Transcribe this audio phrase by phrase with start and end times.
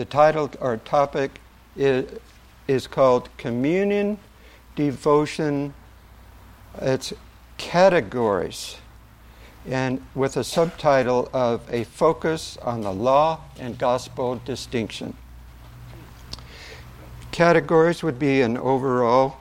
[0.00, 1.42] the title or topic
[1.76, 2.10] is,
[2.66, 4.16] is called Communion,
[4.74, 5.74] Devotion,
[6.80, 7.12] it's
[7.58, 8.78] categories,
[9.66, 15.14] and with a subtitle of A Focus on the Law and Gospel Distinction.
[17.30, 19.36] Categories would be an overall,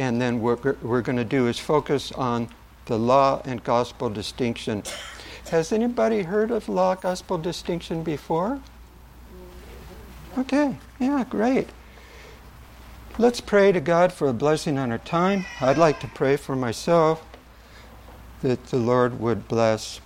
[0.00, 2.48] and then what we're going to do is focus on
[2.86, 4.82] the law and gospel distinction.
[5.52, 8.60] Has anybody heard of law gospel distinction before?
[10.38, 11.70] Okay, yeah, great.
[13.16, 15.46] Let's pray to God for a blessing on our time.
[15.62, 17.24] I'd like to pray for myself
[18.42, 20.02] that the Lord would bless.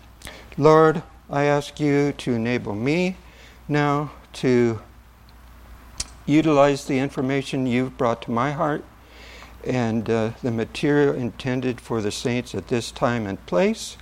[0.57, 3.17] Lord, I ask you to enable me
[3.67, 4.81] now to
[6.27, 8.85] utilize the information you've brought to my heart
[9.65, 13.97] and uh, the material intended for the saints at this time and place.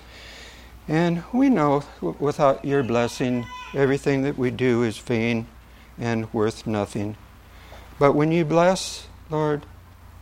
[0.87, 5.46] And we know without your blessing, everything that we do is vain
[5.98, 7.16] and worth nothing.
[7.98, 9.66] But when you bless, Lord,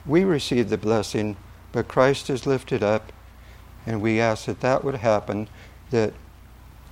[0.07, 1.37] we receive the blessing,
[1.73, 3.13] but Christ is lifted up,
[3.85, 5.49] and we ask that that would happen,
[5.91, 6.15] that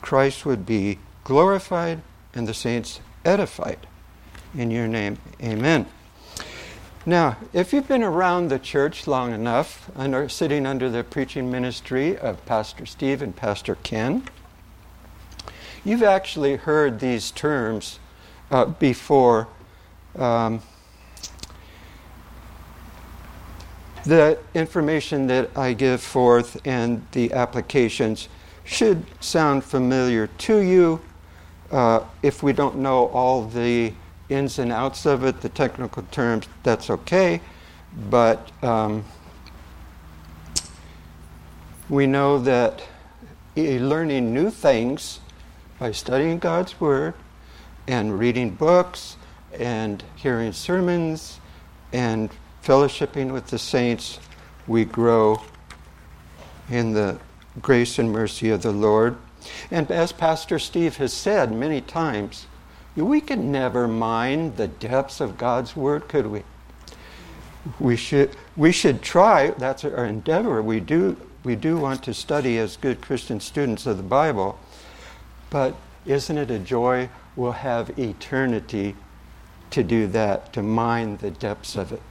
[0.03, 2.03] Christ would be glorified
[2.35, 3.87] and the saints edified.
[4.55, 5.87] In your name, amen.
[7.07, 12.17] Now, if you've been around the church long enough, under, sitting under the preaching ministry
[12.17, 14.25] of Pastor Steve and Pastor Ken,
[15.85, 17.99] you've actually heard these terms
[18.51, 19.49] uh, before.
[20.17, 20.61] Um,
[24.05, 28.29] the information that I give forth and the applications
[28.65, 31.01] should sound familiar to you.
[31.71, 33.93] Uh, if we don't know all the
[34.29, 37.41] ins and outs of it, the technical terms, that's okay.
[38.11, 39.05] But um,
[41.89, 42.83] we know that
[43.57, 45.21] learning new things
[45.79, 47.15] by studying God's Word
[47.87, 49.17] and reading books
[49.59, 51.41] and hearing sermons
[51.93, 52.31] and
[52.63, 54.19] fellowshipping with the saints,
[54.67, 55.41] we grow
[56.71, 57.19] in the
[57.61, 59.17] grace and mercy of the Lord.
[59.71, 62.47] And as Pastor Steve has said many times,
[62.97, 66.43] we can never mine the depths of God's Word, could we?
[67.79, 70.63] We should, we should try, that's our endeavor.
[70.63, 74.59] We do, we do want to study as good Christian students of the Bible,
[75.51, 75.75] but
[76.07, 77.09] isn't it a joy?
[77.37, 78.97] We'll have eternity
[79.71, 82.03] to do that, to mine the depths of it.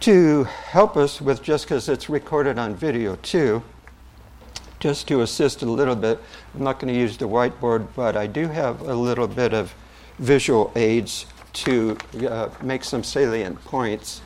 [0.00, 3.62] To help us with, just because it's recorded on video too,
[4.78, 6.20] just to assist a little bit,
[6.54, 9.74] I'm not going to use the whiteboard, but I do have a little bit of
[10.18, 11.96] visual aids to
[12.28, 14.20] uh, make some salient points.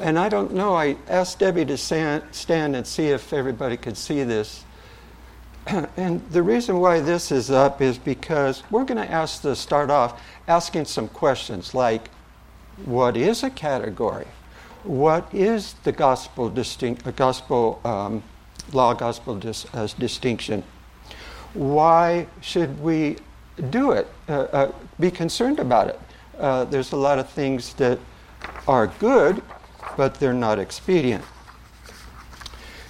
[0.00, 3.96] And I don't know, I asked Debbie to stand, stand and see if everybody could
[3.96, 4.64] see this.
[5.96, 9.90] and the reason why this is up is because we're going to ask to start
[9.90, 12.08] off asking some questions like
[12.84, 14.26] what is a category?
[14.84, 18.22] What is the gospel distinct, gospel um,
[18.72, 20.62] law gospel dis, as distinction?
[21.54, 23.16] Why should we
[23.70, 24.06] do it?
[24.28, 26.00] Uh, uh, be concerned about it.
[26.38, 27.98] Uh, there's a lot of things that
[28.68, 29.42] are good,
[29.96, 31.24] but they're not expedient.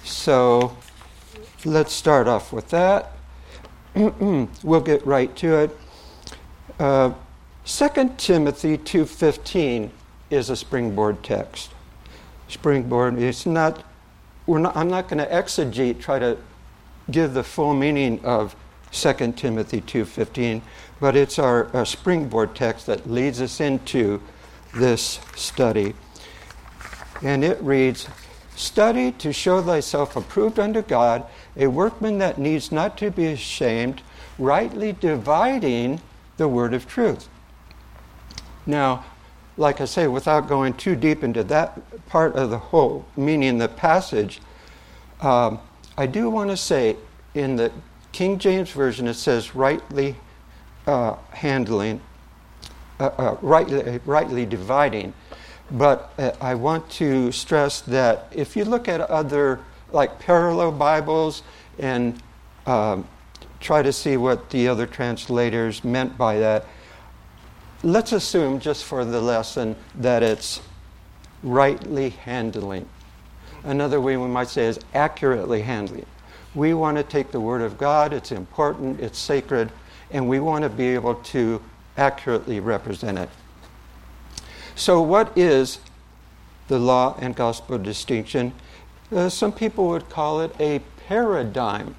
[0.03, 0.77] So
[1.65, 3.13] let's start off with that.
[3.95, 5.77] we'll get right to it.
[6.79, 7.13] Uh,
[7.65, 9.89] 2 Timothy 2:15
[10.29, 11.71] is a springboard text.
[12.47, 13.19] Springboard.
[13.19, 13.83] It's not.
[14.45, 14.75] We're not.
[14.75, 15.99] I'm not going to exegete.
[15.99, 16.37] Try to
[17.11, 18.55] give the full meaning of
[18.91, 20.61] 2 Timothy 2:15,
[20.99, 24.21] but it's our, our springboard text that leads us into
[24.73, 25.93] this study.
[27.21, 28.07] And it reads,
[28.55, 31.25] Study to show thyself approved unto God,
[31.59, 34.01] a workman that needs not to be ashamed,
[34.39, 36.01] rightly dividing
[36.37, 37.27] the word of truth.
[38.65, 39.05] Now,
[39.57, 43.67] like I say, without going too deep into that part of the whole meaning the
[43.67, 44.39] passage,
[45.21, 45.59] um,
[45.97, 46.95] I do want to say
[47.33, 47.71] in the
[48.13, 50.15] King James Version it says rightly
[50.87, 51.99] uh, handling,
[52.99, 55.13] uh, uh, rightly, rightly dividing.
[55.71, 59.59] But uh, I want to stress that if you look at other,
[59.91, 61.43] like parallel Bibles,
[61.79, 62.21] and
[62.65, 63.07] um,
[63.59, 66.65] try to see what the other translators meant by that,
[67.83, 70.61] let's assume, just for the lesson, that it's
[71.43, 72.87] rightly handling.
[73.63, 76.05] Another way we might say is accurately handling.
[76.55, 79.71] We want to take the Word of God, it's important, it's sacred,
[80.11, 81.61] and we want to be able to
[81.97, 83.29] accurately represent it.
[84.75, 85.79] So, what is
[86.69, 88.53] the law and gospel distinction?
[89.11, 91.95] Uh, some people would call it a paradigm.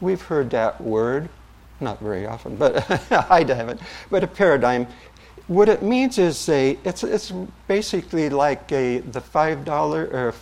[0.00, 1.28] We've heard that word
[1.80, 3.80] not very often, but I haven't.
[4.10, 4.86] But a paradigm,
[5.48, 7.32] what it means is a, it's, it's
[7.66, 9.66] basically like a, the $5
[10.14, 10.32] or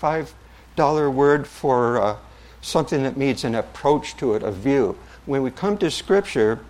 [0.77, 2.17] $5 word for uh,
[2.61, 4.95] something that means an approach to it, a view.
[5.25, 6.61] When we come to Scripture,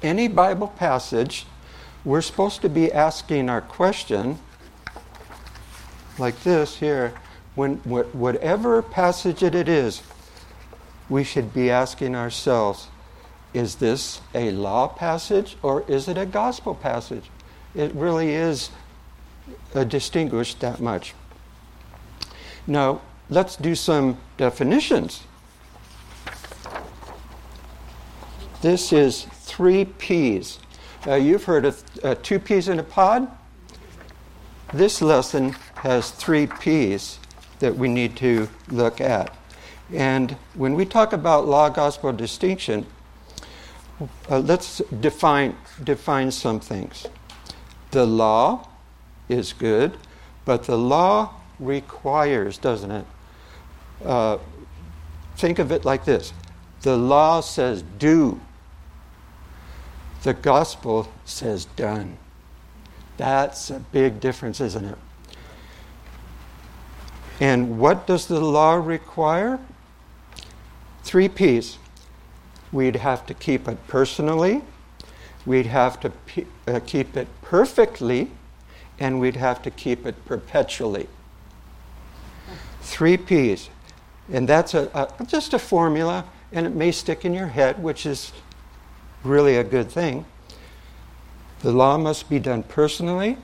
[0.00, 1.44] any Bible passage,
[2.04, 4.38] we're supposed to be asking our question
[6.20, 7.14] like this here.
[7.56, 10.02] When, whatever passage it is,
[11.08, 12.88] we should be asking ourselves
[13.54, 17.30] is this a law passage or is it a gospel passage?
[17.74, 18.70] It really is
[19.88, 21.14] distinguished that much.
[22.66, 23.00] Now,
[23.30, 25.22] let's do some definitions.
[28.60, 30.58] This is three P's.
[31.06, 33.30] Uh, you've heard of uh, two peas in a pod?
[34.72, 37.18] This lesson has three P's
[37.60, 39.34] that we need to look at.
[39.92, 42.86] And when we talk about law gospel distinction,
[44.28, 47.06] uh, let's define, define some things.
[47.92, 48.68] The law
[49.28, 49.96] is good,
[50.44, 53.06] but the law requires, doesn't it?
[54.04, 54.38] Uh,
[55.36, 56.32] think of it like this
[56.82, 58.40] the law says do,
[60.22, 62.18] the gospel says done.
[63.16, 64.98] That's a big difference, isn't it?
[67.40, 69.58] And what does the law require?
[71.06, 71.78] Three P's.
[72.72, 74.62] We'd have to keep it personally,
[75.46, 78.32] we'd have to pe- uh, keep it perfectly,
[78.98, 81.06] and we'd have to keep it perpetually.
[82.80, 83.70] Three P's.
[84.32, 88.04] And that's a, a, just a formula, and it may stick in your head, which
[88.04, 88.32] is
[89.22, 90.24] really a good thing.
[91.60, 93.38] The law must be done personally.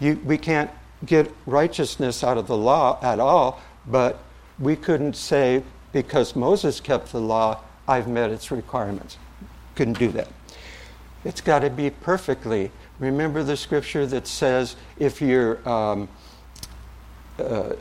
[0.00, 0.72] You, we can't
[1.06, 4.18] get righteousness out of the law at all, but
[4.58, 5.62] we couldn't say
[5.94, 9.16] because Moses kept the law, I've met its requirements.
[9.76, 10.28] Couldn't do that.
[11.24, 12.72] It's got to be perfectly.
[12.98, 16.08] Remember the scripture that says if you um,
[17.38, 17.74] uh,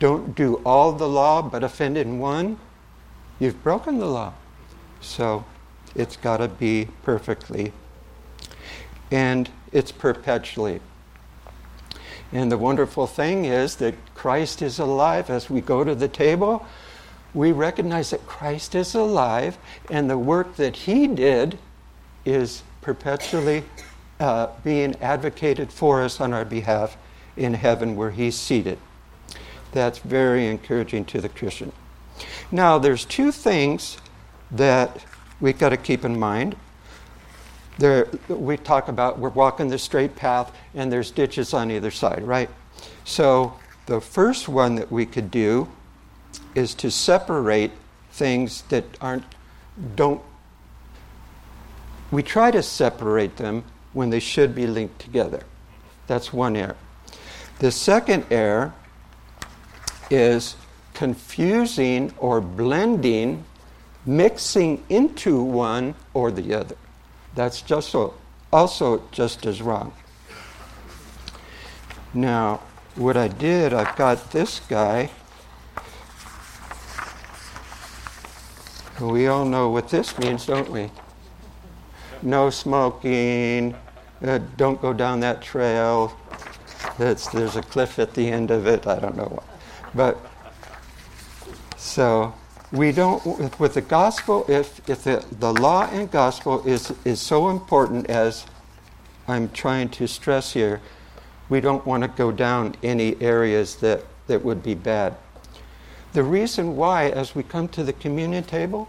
[0.00, 2.58] don't do all the law but offend in one,
[3.38, 4.34] you've broken the law.
[5.00, 5.44] So
[5.94, 7.72] it's got to be perfectly.
[9.12, 10.80] And it's perpetually.
[12.32, 16.66] And the wonderful thing is that Christ is alive as we go to the table
[17.34, 19.58] we recognize that Christ is alive
[19.90, 21.58] and the work that he did
[22.24, 23.64] is perpetually
[24.20, 26.96] uh, being advocated for us on our behalf
[27.36, 28.78] in heaven where he's seated.
[29.72, 31.72] That's very encouraging to the Christian.
[32.50, 33.96] Now, there's two things
[34.50, 35.04] that
[35.40, 36.56] we've got to keep in mind.
[37.78, 42.22] There, we talk about we're walking the straight path and there's ditches on either side,
[42.22, 42.50] right?
[43.04, 43.54] So,
[43.86, 45.68] the first one that we could do
[46.54, 47.72] is to separate
[48.12, 49.24] things that aren't,
[49.96, 50.20] don't,
[52.10, 55.42] we try to separate them when they should be linked together.
[56.06, 56.76] That's one error.
[57.58, 58.74] The second error
[60.10, 60.56] is
[60.94, 63.44] confusing or blending,
[64.04, 66.76] mixing into one or the other.
[67.34, 68.14] That's just so,
[68.52, 69.92] also just as wrong.
[72.12, 72.60] Now,
[72.94, 75.10] what I did, I've got this guy
[79.02, 80.88] We all know what this means, don't we?
[82.22, 83.74] No smoking,
[84.22, 86.16] uh, don't go down that trail.
[87.00, 88.86] It's, there's a cliff at the end of it.
[88.86, 89.44] I don't know what.
[89.92, 90.18] But
[91.76, 92.32] so
[92.70, 97.48] we don't, with the gospel, if, if the, the law and gospel is, is so
[97.48, 98.46] important as
[99.26, 100.80] I'm trying to stress here,
[101.48, 105.16] we don't want to go down any areas that, that would be bad.
[106.12, 108.88] The reason why, as we come to the communion table,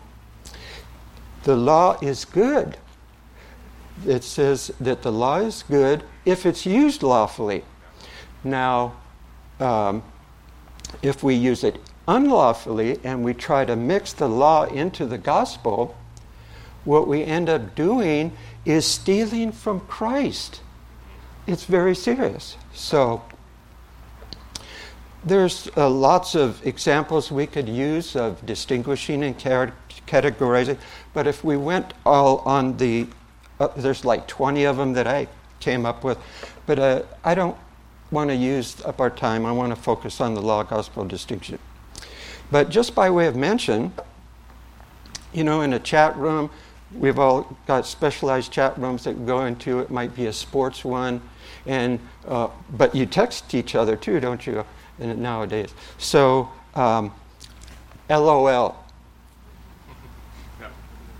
[1.43, 2.77] the law is good.
[4.05, 7.63] It says that the law is good if it's used lawfully.
[8.43, 8.95] Now,
[9.59, 10.03] um,
[11.01, 15.95] if we use it unlawfully and we try to mix the law into the gospel,
[16.83, 18.35] what we end up doing
[18.65, 20.61] is stealing from Christ.
[21.47, 22.57] It's very serious.
[22.73, 23.21] So,
[25.25, 29.37] there's uh, lots of examples we could use of distinguishing and
[30.07, 30.77] categorizing,
[31.13, 33.07] but if we went all on the,
[33.59, 35.27] uh, there's like 20 of them that I
[35.59, 36.17] came up with,
[36.65, 37.57] but uh, I don't
[38.11, 39.45] want to use up our time.
[39.45, 41.59] I want to focus on the law gospel distinction.
[42.51, 43.91] But just by way of mention,
[45.33, 46.49] you know, in a chat room,
[46.93, 49.79] we've all got specialized chat rooms that go into.
[49.79, 51.21] It might be a sports one,
[51.65, 54.63] and uh, but you text each other too, don't you?
[54.99, 55.73] nowadays.
[55.97, 57.11] So, um,
[58.09, 58.82] LOL.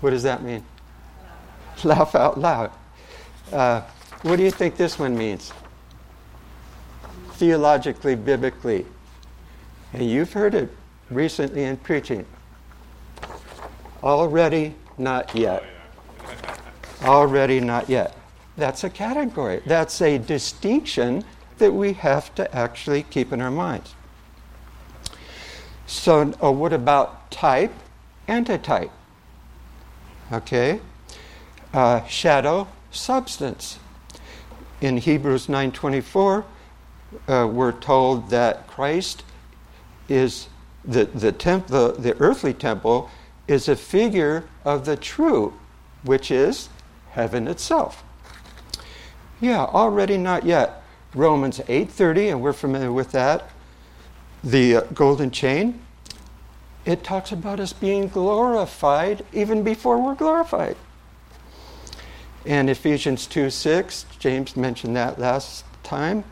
[0.04, 0.62] What does that mean?
[1.82, 2.70] Laugh out loud.
[3.50, 3.80] Uh,
[4.20, 5.50] what do you think this one means?
[7.36, 8.84] Theologically, biblically.
[9.94, 10.68] And you've heard it
[11.08, 12.26] recently in preaching.
[14.02, 15.64] Already, not yet.
[17.02, 18.14] Already, not yet.
[18.58, 19.62] That's a category.
[19.64, 21.24] That's a distinction
[21.56, 23.94] that we have to actually keep in our minds.
[25.86, 27.72] So, uh, what about type,
[28.28, 28.90] antitype?
[30.32, 30.80] Okay?
[31.72, 33.78] Uh, shadow, substance.
[34.80, 36.44] In Hebrews 9:24,
[37.28, 39.24] uh, we're told that Christ
[40.08, 40.48] is
[40.84, 43.10] the the, temp- the the earthly temple
[43.46, 45.54] is a figure of the true,
[46.02, 46.68] which is
[47.10, 48.02] heaven itself.
[49.40, 50.82] Yeah, already not yet.
[51.14, 53.50] Romans 8:30 and we're familiar with that.
[54.42, 55.80] The uh, golden chain
[56.84, 60.76] it talks about us being glorified even before we're glorified.
[62.46, 66.24] And Ephesians 2 6, James mentioned that last time.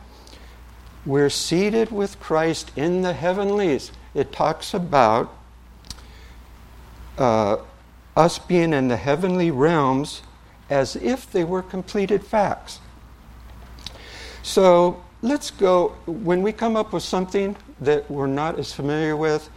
[1.05, 3.91] We're seated with Christ in the heavenlies.
[4.13, 5.33] It talks about
[7.17, 7.57] uh,
[8.15, 10.21] us being in the heavenly realms
[10.69, 12.79] as if they were completed facts.
[14.43, 19.49] So let's go, when we come up with something that we're not as familiar with,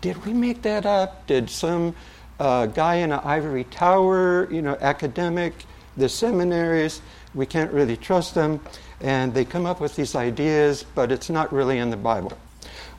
[0.00, 1.26] did we make that up?
[1.26, 1.94] Did some
[2.38, 5.64] uh, guy in an ivory tower, you know, academic,
[5.96, 7.00] the seminaries,
[7.34, 8.60] we can't really trust them,
[9.00, 12.32] and they come up with these ideas, but it's not really in the Bible.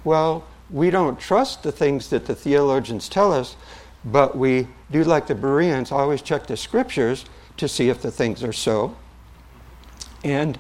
[0.04, 3.56] Well, we don't trust the things that the theologians tell us,
[4.06, 7.26] but we do like the Bereans, always check the scriptures
[7.58, 8.96] to see if the things are so.
[10.24, 10.58] And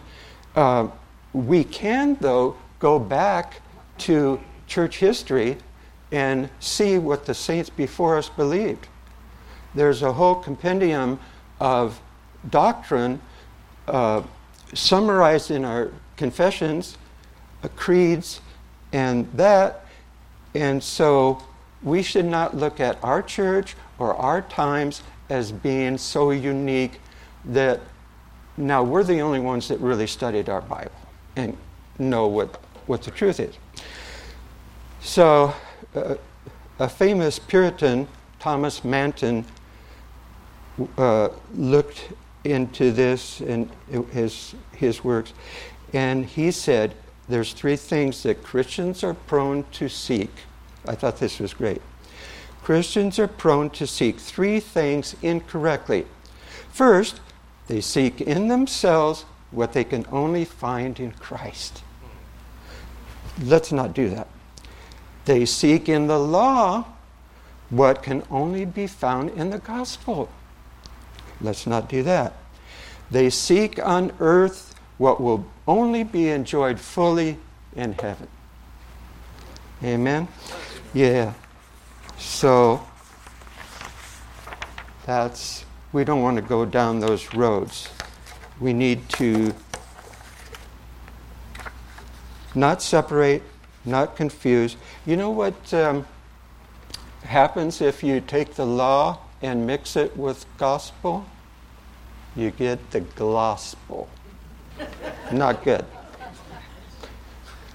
[0.55, 0.87] uh,
[1.33, 3.61] we can, though, go back
[3.99, 5.57] to church history
[6.11, 8.87] and see what the saints before us believed.
[9.75, 11.19] There's a whole compendium
[11.59, 12.01] of
[12.49, 13.21] doctrine
[13.87, 14.23] uh,
[14.73, 16.97] summarized in our confessions,
[17.63, 18.41] uh, creeds,
[18.91, 19.85] and that.
[20.55, 21.43] And so
[21.83, 26.99] we should not look at our church or our times as being so unique
[27.45, 27.79] that
[28.57, 30.91] now we're the only ones that really studied our Bible
[31.35, 31.55] and
[31.97, 33.55] know what, what the truth is.
[35.01, 35.53] So
[35.93, 38.07] a famous Puritan,
[38.39, 39.45] Thomas Manton,
[40.97, 43.69] uh, looked into this in
[44.11, 45.33] his, his works,
[45.93, 46.95] and he said
[47.27, 50.31] there's three things that Christians are prone to seek.
[50.87, 51.81] I thought this was great.
[52.63, 56.05] Christians are prone to seek three things incorrectly.
[56.71, 57.19] First,
[57.67, 61.83] they seek in themselves what they can only find in Christ.
[63.41, 64.27] Let's not do that.
[65.29, 66.85] They seek in the law
[67.69, 70.27] what can only be found in the gospel.
[71.39, 72.33] Let's not do that.
[73.11, 77.37] They seek on earth what will only be enjoyed fully
[77.75, 78.27] in heaven.
[79.83, 80.27] Amen?
[80.95, 81.33] Yeah.
[82.17, 82.83] So
[85.05, 87.87] that's, we don't want to go down those roads.
[88.59, 89.53] We need to
[92.55, 93.43] not separate
[93.85, 94.77] not confused.
[95.05, 96.05] You know what um,
[97.23, 101.25] happens if you take the law and mix it with gospel?
[102.35, 104.07] You get the gospel.
[105.31, 105.85] not good.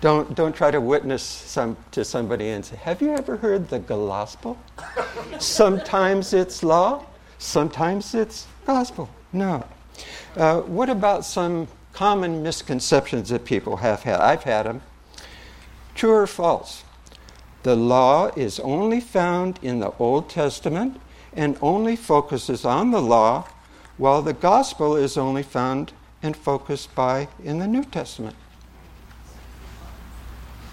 [0.00, 3.78] Don't, don't try to witness some, to somebody and say, Have you ever heard the
[3.78, 4.58] gospel?
[5.38, 7.06] sometimes it's law,
[7.38, 9.08] sometimes it's gospel.
[9.32, 9.64] No.
[10.37, 14.20] Uh, what about some common misconceptions that people have had?
[14.20, 14.82] I've had them.
[16.04, 16.84] True or false?
[17.62, 21.00] The law is only found in the Old Testament
[21.32, 23.49] and only focuses on the law,
[23.96, 28.37] while the gospel is only found and focused by in the New Testament.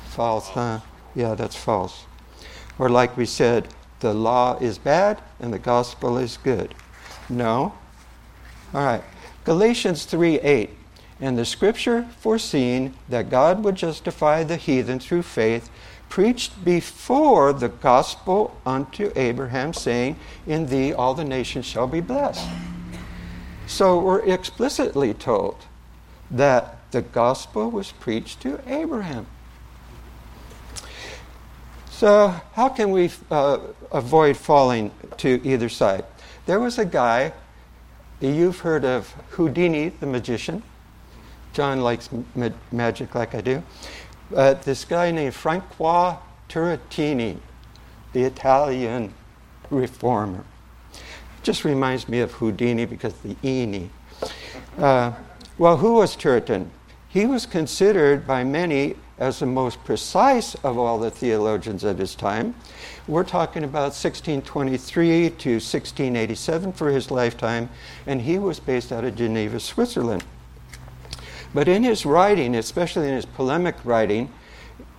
[0.09, 0.81] False, huh?
[1.15, 2.03] Yeah, that's false.
[2.77, 3.69] Or, like we said,
[4.01, 6.75] the law is bad and the gospel is good.
[7.29, 7.73] No.
[8.73, 9.03] All right.
[9.45, 10.69] Galatians 3 8.
[11.21, 15.69] And the scripture, foreseeing that God would justify the heathen through faith,
[16.09, 22.45] preached before the gospel unto Abraham, saying, In thee all the nations shall be blessed.
[23.67, 25.57] So we're explicitly told
[26.31, 29.27] that the gospel was preached to Abraham.
[31.89, 33.59] So, how can we uh,
[33.91, 36.03] avoid falling to either side?
[36.47, 37.31] There was a guy,
[38.19, 40.63] you've heard of Houdini, the magician.
[41.53, 43.63] John likes ma- magic like I do.
[44.29, 46.17] But this guy named Francois
[46.47, 47.37] Turretini,
[48.13, 49.13] the Italian
[49.69, 50.43] reformer.
[51.43, 53.89] Just reminds me of Houdini because the Eenie.
[54.77, 55.13] Uh,
[55.57, 56.67] well, who was Turretin?
[57.07, 62.15] He was considered by many as the most precise of all the theologians of his
[62.15, 62.55] time.
[63.07, 67.69] We're talking about 1623 to 1687 for his lifetime,
[68.07, 70.23] and he was based out of Geneva, Switzerland.
[71.53, 74.31] But in his writing, especially in his polemic writing,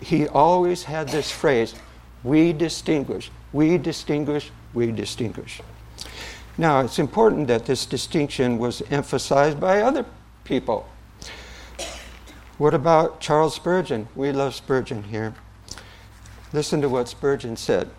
[0.00, 1.74] he always had this phrase
[2.24, 5.60] we distinguish, we distinguish, we distinguish.
[6.58, 10.04] Now, it's important that this distinction was emphasized by other
[10.44, 10.88] people.
[12.58, 14.08] What about Charles Spurgeon?
[14.14, 15.34] We love Spurgeon here.
[16.52, 17.90] Listen to what Spurgeon said.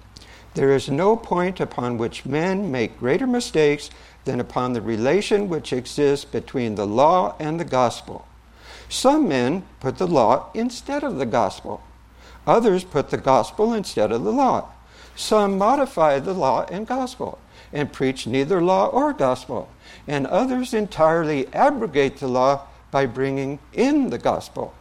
[0.54, 3.90] There is no point upon which men make greater mistakes
[4.26, 8.28] than upon the relation which exists between the law and the gospel.
[8.94, 11.82] Some men put the law instead of the gospel.
[12.46, 14.70] Others put the gospel instead of the law.
[15.16, 17.40] Some modify the law and gospel
[17.74, 19.68] and preach neither law or gospel.
[20.08, 24.76] And others entirely abrogate the law by bringing in the gospel.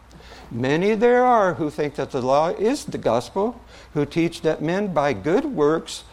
[0.51, 3.59] Many there are who think that the law is the gospel,
[3.95, 6.03] who teach that men by good works,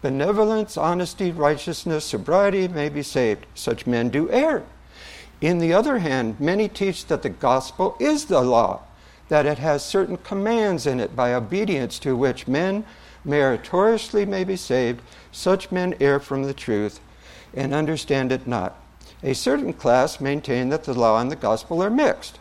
[0.00, 3.44] benevolence, honesty, righteousness, sobriety may be saved.
[3.54, 4.64] Such men do err.
[5.40, 8.80] In the other hand, many teach that the gospel is the law,
[9.28, 12.84] that it has certain commands in it by obedience to which men
[13.24, 15.00] meritoriously may be saved.
[15.32, 17.00] Such men err from the truth
[17.54, 18.76] and understand it not.
[19.22, 22.38] A certain class maintain that the law and the gospel are mixed,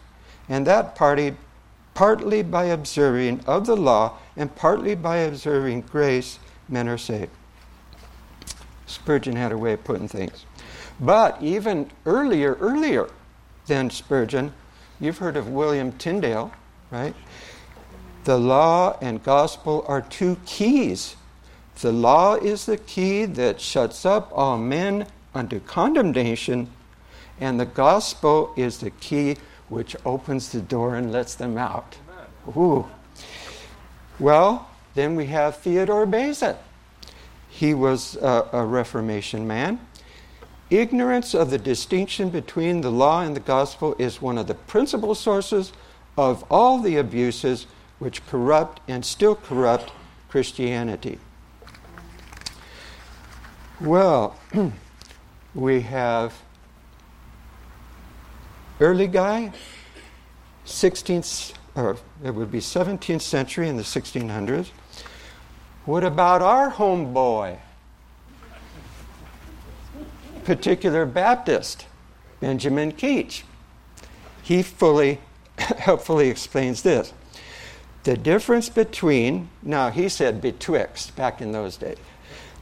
[0.47, 1.35] and that party
[1.93, 6.39] partly by observing of the law and partly by observing grace,
[6.69, 7.31] men are saved.
[8.85, 10.45] Spurgeon had a way of putting things.
[10.99, 13.09] But even earlier, earlier
[13.67, 14.53] than Spurgeon,
[14.99, 16.51] you've heard of William Tyndale,
[16.91, 17.15] right?
[18.25, 21.15] The law and gospel are two keys.
[21.81, 26.69] The law is the key that shuts up all men unto condemnation,
[27.39, 29.37] and the gospel is the key
[29.69, 31.95] which opens the door and lets them out.
[32.57, 32.88] Ooh.
[34.19, 36.57] Well, then we have Theodore Beza.
[37.49, 39.79] He was a, a Reformation man.
[40.69, 45.15] Ignorance of the distinction between the law and the gospel is one of the principal
[45.15, 45.73] sources
[46.15, 47.65] of all the abuses
[47.97, 49.91] which corrupt and still corrupt
[50.29, 51.17] Christianity.
[53.82, 54.39] Well,
[55.55, 56.36] we have
[58.79, 59.53] early guy,
[60.65, 64.69] 16th, or it would be 17th century in the 1600s.
[65.86, 67.58] What about our homeboy?
[70.49, 71.85] Particular Baptist,
[72.39, 73.43] Benjamin Keach.
[74.41, 75.19] He fully,
[75.59, 77.13] helpfully explains this.
[78.01, 81.99] The difference between, now he said betwixt back in those days,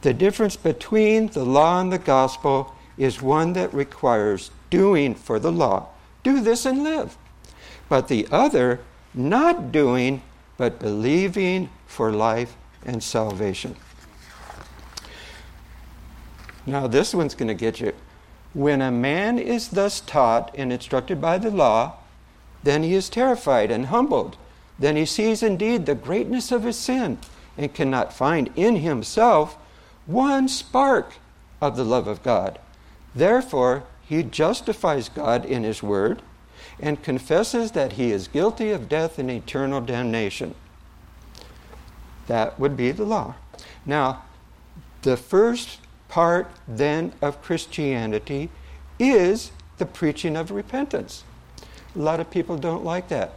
[0.02, 5.50] the difference between the law and the gospel is one that requires doing for the
[5.50, 5.86] law.
[6.22, 7.16] Do this and live.
[7.88, 8.80] But the other,
[9.14, 10.20] not doing,
[10.58, 13.76] but believing for life and salvation.
[16.68, 17.94] Now, this one's going to get you.
[18.52, 21.94] When a man is thus taught and instructed by the law,
[22.62, 24.36] then he is terrified and humbled.
[24.78, 27.18] Then he sees indeed the greatness of his sin
[27.56, 29.56] and cannot find in himself
[30.04, 31.14] one spark
[31.60, 32.58] of the love of God.
[33.14, 36.20] Therefore, he justifies God in his word
[36.78, 40.54] and confesses that he is guilty of death and eternal damnation.
[42.26, 43.36] That would be the law.
[43.86, 44.24] Now,
[45.00, 45.78] the first
[46.08, 48.50] part then of Christianity
[48.98, 51.24] is the preaching of repentance.
[51.94, 53.34] A lot of people don't like that.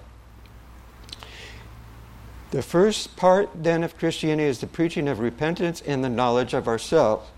[2.51, 6.67] The first part then of Christianity is the preaching of repentance and the knowledge of
[6.67, 7.29] ourselves.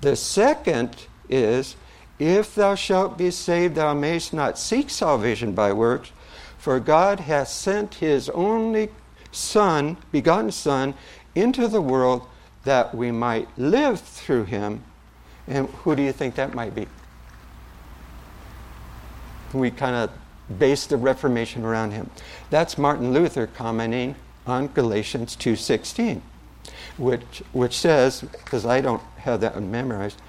[0.00, 0.96] The second
[1.28, 1.76] is,
[2.18, 6.10] if thou shalt be saved, thou mayst not seek salvation by works,
[6.56, 8.88] for God hath sent his only
[9.30, 10.94] Son, begotten Son,
[11.34, 12.26] into the world
[12.66, 14.82] that we might live through him.
[15.48, 16.86] And who do you think that might be?
[19.52, 20.10] We kind of
[20.58, 22.10] base the Reformation around him.
[22.50, 26.20] That's Martin Luther commenting on Galatians 2:16,
[26.98, 30.20] which which says, because I don't have that memorized,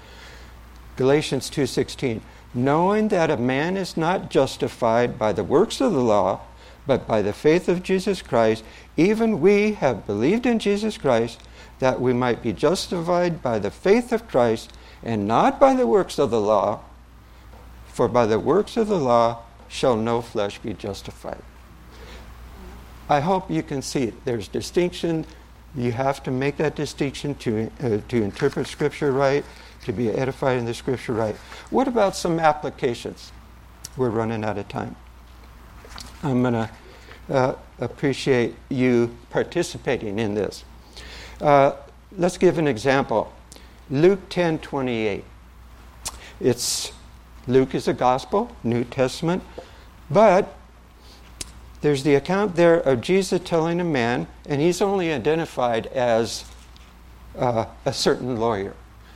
[0.96, 2.20] Galatians 2:16,
[2.54, 6.40] knowing that a man is not justified by the works of the law,
[6.86, 8.62] but by the faith of Jesus Christ,
[8.96, 11.40] even we have believed in Jesus Christ
[11.78, 16.18] that we might be justified by the faith of Christ and not by the works
[16.18, 16.80] of the law,
[17.86, 21.42] for by the works of the law shall no flesh be justified.
[23.08, 24.24] I hope you can see it.
[24.24, 25.24] There's distinction.
[25.74, 29.44] You have to make that distinction to, uh, to interpret Scripture right.
[29.84, 31.34] to be edified in the scripture right.
[31.70, 33.32] What about some applications?
[33.96, 34.96] We're running out of time.
[36.22, 36.70] I'm going to
[37.30, 40.64] uh, appreciate you participating in this.
[41.40, 41.72] Uh,
[42.16, 43.32] let's give an example.
[43.90, 45.24] Luke 10 28.
[46.40, 46.92] It's
[47.46, 49.42] Luke is a gospel, New Testament,
[50.10, 50.54] but
[51.80, 56.44] there's the account there of Jesus telling a man, and he's only identified as
[57.38, 58.74] uh, a certain lawyer.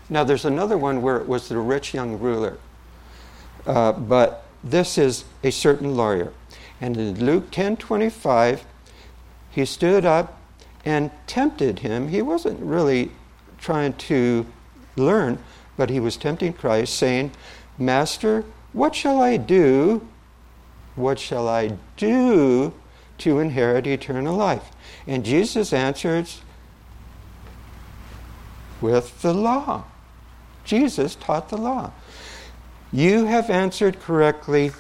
[0.09, 2.59] Now, there's another one where it was the rich young ruler,
[3.67, 6.33] uh, but this is a certain lawyer.
[6.81, 8.65] And in Luke 10:25,
[9.51, 10.39] he stood up
[10.85, 12.09] and tempted him.
[12.09, 13.13] He wasn't really
[13.59, 14.47] trying to
[14.97, 15.39] learn,
[15.77, 17.33] but he was tempting Christ, saying,
[17.79, 20.07] Master, what shall I do?
[20.95, 22.73] What shall I do
[23.19, 24.71] to inherit eternal life?
[25.07, 26.43] And Jesus answers
[28.81, 29.85] with the law.
[30.65, 31.93] Jesus taught the law.
[32.93, 34.73] You have answered correctly.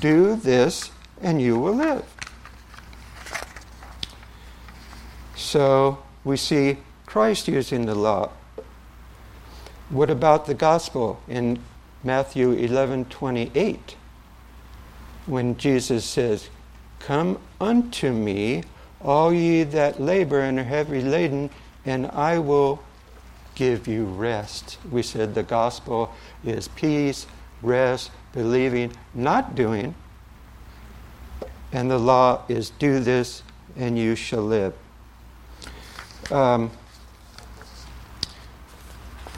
[0.00, 2.13] Do this and you will live.
[5.54, 8.30] So we see Christ using the law.
[9.88, 11.60] What about the gospel in
[12.02, 13.94] Matthew 11 28?
[15.26, 16.48] When Jesus says,
[16.98, 18.64] Come unto me,
[19.00, 21.50] all ye that labor and are heavy laden,
[21.86, 22.82] and I will
[23.54, 24.78] give you rest.
[24.90, 26.12] We said the gospel
[26.44, 27.28] is peace,
[27.62, 29.94] rest, believing, not doing.
[31.70, 33.44] And the law is do this
[33.76, 34.74] and you shall live.
[36.34, 36.72] Um,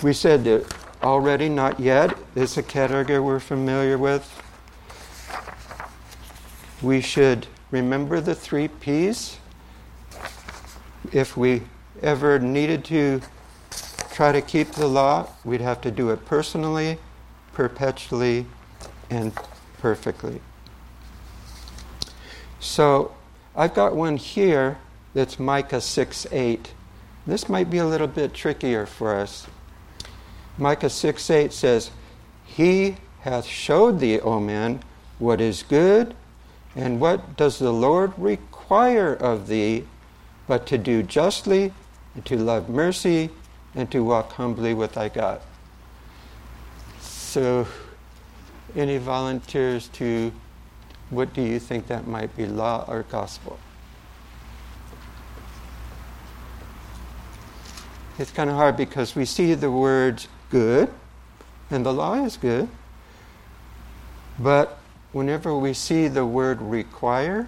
[0.02, 4.24] we said that already, not yet, is a category we're familiar with.
[6.80, 9.36] We should remember the three P's.
[11.12, 11.64] If we
[12.00, 13.20] ever needed to
[14.12, 16.96] try to keep the law, we'd have to do it personally,
[17.52, 18.46] perpetually,
[19.10, 19.34] and
[19.80, 20.40] perfectly.
[22.58, 23.14] So
[23.54, 24.78] I've got one here
[25.12, 26.72] that's Micah 6 8.
[27.26, 29.46] This might be a little bit trickier for us.
[30.58, 31.90] Micah 6 8 says,
[32.44, 34.82] He hath showed thee, O man,
[35.18, 36.14] what is good,
[36.76, 39.84] and what does the Lord require of thee,
[40.46, 41.72] but to do justly,
[42.14, 43.30] and to love mercy,
[43.74, 45.40] and to walk humbly with thy God.
[47.00, 47.66] So,
[48.74, 50.32] any volunteers to
[51.10, 53.58] what do you think that might be, law or gospel?
[58.18, 60.90] It's kind of hard because we see the words good,
[61.70, 62.68] and the law is good,
[64.38, 64.78] but
[65.12, 67.46] whenever we see the word require,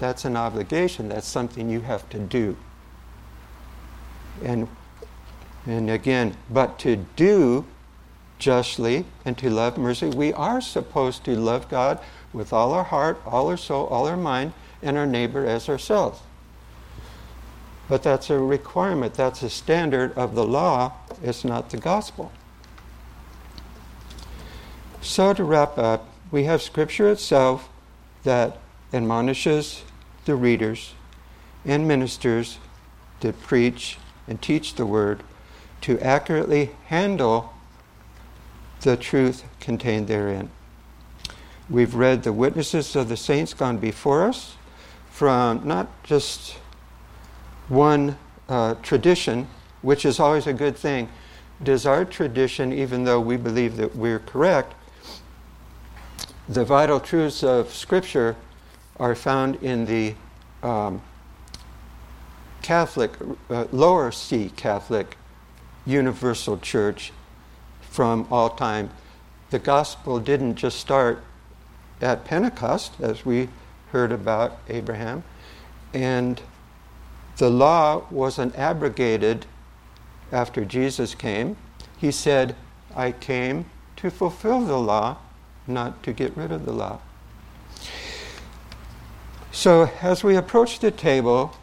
[0.00, 2.56] that's an obligation, that's something you have to do.
[4.42, 4.66] And,
[5.66, 7.64] and again, but to do
[8.40, 12.00] justly and to love mercy, we are supposed to love God
[12.32, 16.20] with all our heart, all our soul, all our mind, and our neighbor as ourselves.
[17.88, 20.92] But that's a requirement, that's a standard of the law,
[21.22, 22.32] it's not the gospel.
[25.00, 27.68] So, to wrap up, we have Scripture itself
[28.22, 28.58] that
[28.92, 29.82] admonishes
[30.24, 30.94] the readers
[31.64, 32.58] and ministers
[33.20, 35.22] to preach and teach the word
[35.82, 37.52] to accurately handle
[38.82, 40.50] the truth contained therein.
[41.68, 44.56] We've read the witnesses of the saints gone before us
[45.10, 46.56] from not just
[47.68, 48.16] one
[48.48, 49.46] uh, tradition,
[49.82, 51.08] which is always a good thing.
[51.62, 54.74] Does our tradition, even though we believe that we're correct,
[56.48, 58.36] the vital truths of Scripture
[58.98, 60.14] are found in the
[60.62, 61.00] um,
[62.62, 63.12] Catholic,
[63.50, 65.16] uh, lower C Catholic
[65.86, 67.12] Universal Church
[67.80, 68.90] from all time.
[69.50, 71.22] The gospel didn't just start
[72.00, 73.48] at Pentecost, as we
[73.90, 75.22] heard about Abraham,
[75.92, 76.40] and
[77.36, 79.46] the law wasn't abrogated
[80.30, 81.56] after Jesus came.
[81.96, 82.56] He said,
[82.94, 83.66] I came
[83.96, 85.18] to fulfill the law,
[85.66, 87.00] not to get rid of the law.
[89.50, 91.54] So, as we approach the table,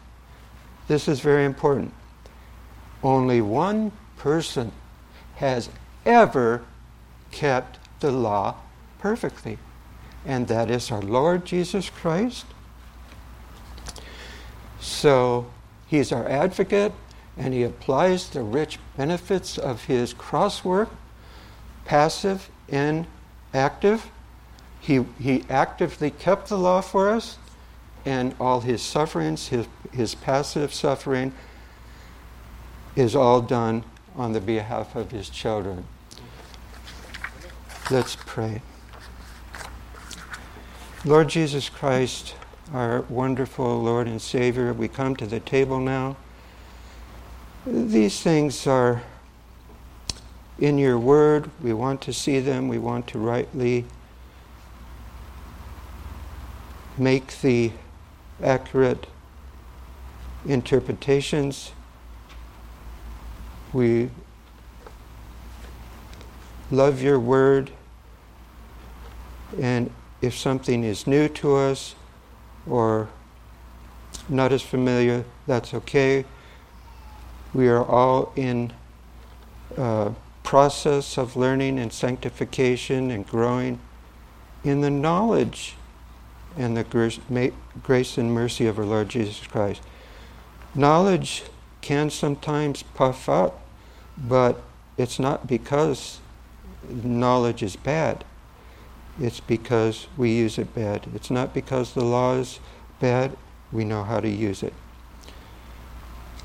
[0.88, 1.92] this is very important.
[3.02, 4.72] Only one person
[5.36, 5.68] has
[6.04, 6.62] ever
[7.30, 8.56] kept the law
[8.98, 9.58] perfectly,
[10.24, 12.46] and that is our Lord Jesus Christ.
[14.80, 15.50] So,
[15.90, 16.92] He's our advocate,
[17.36, 20.88] and He applies the rich benefits of His cross work,
[21.84, 23.08] passive and
[23.52, 24.08] active.
[24.78, 27.38] He, he actively kept the law for us,
[28.04, 31.32] and all his sufferings, his, his passive suffering,
[32.94, 33.82] is all done
[34.14, 35.84] on the behalf of his children.
[37.90, 38.62] Let's pray.
[41.04, 42.36] Lord Jesus Christ,
[42.72, 46.16] our wonderful Lord and Savior, we come to the table now.
[47.66, 49.02] These things are
[50.58, 51.50] in your word.
[51.60, 52.68] We want to see them.
[52.68, 53.86] We want to rightly
[56.96, 57.72] make the
[58.42, 59.06] accurate
[60.46, 61.72] interpretations.
[63.72, 64.10] We
[66.70, 67.72] love your word,
[69.60, 69.90] and
[70.22, 71.94] if something is new to us
[72.68, 73.08] or
[74.28, 76.24] not as familiar, that's okay.
[77.52, 78.72] We are all in
[79.76, 83.80] a process of learning and sanctification and growing
[84.62, 85.76] in the knowledge
[86.56, 86.84] and the
[87.82, 89.82] grace and mercy of our Lord Jesus Christ.
[90.74, 91.44] Knowledge
[91.80, 93.62] can sometimes puff up,
[94.18, 94.60] but
[94.98, 96.20] it's not because
[96.88, 98.24] knowledge is bad.
[99.18, 101.08] It's because we use it bad.
[101.14, 102.60] It's not because the law is
[103.00, 103.36] bad,
[103.72, 104.74] we know how to use it.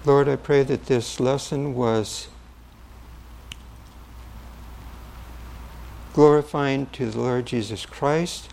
[0.05, 2.27] Lord, I pray that this lesson was
[6.13, 8.49] glorifying to the Lord Jesus Christ,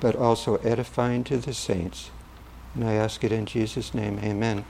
[0.00, 2.10] but also edifying to the saints.
[2.74, 4.18] And I ask it in Jesus' name.
[4.22, 4.64] Amen.